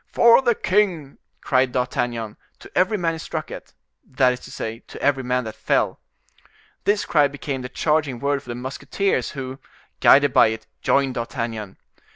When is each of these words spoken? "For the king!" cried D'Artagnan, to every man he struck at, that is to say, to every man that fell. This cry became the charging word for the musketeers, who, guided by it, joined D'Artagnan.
"For 0.11 0.41
the 0.41 0.55
king!" 0.55 1.19
cried 1.41 1.71
D'Artagnan, 1.71 2.35
to 2.57 2.75
every 2.75 2.97
man 2.97 3.13
he 3.13 3.17
struck 3.19 3.51
at, 3.51 3.75
that 4.03 4.33
is 4.33 4.39
to 4.39 4.49
say, 4.51 4.79
to 4.87 4.99
every 4.99 5.21
man 5.21 5.43
that 5.43 5.53
fell. 5.55 5.99
This 6.85 7.05
cry 7.05 7.27
became 7.27 7.61
the 7.61 7.69
charging 7.69 8.17
word 8.17 8.41
for 8.41 8.49
the 8.49 8.55
musketeers, 8.55 9.29
who, 9.33 9.59
guided 9.99 10.33
by 10.33 10.47
it, 10.47 10.65
joined 10.81 11.13
D'Artagnan. 11.13 11.77